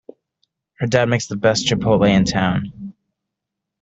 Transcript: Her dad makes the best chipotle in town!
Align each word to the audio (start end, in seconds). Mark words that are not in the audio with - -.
Her 0.79 0.87
dad 0.87 1.09
makes 1.09 1.27
the 1.27 1.35
best 1.35 1.67
chipotle 1.67 2.09
in 2.09 2.25
town! 2.25 2.95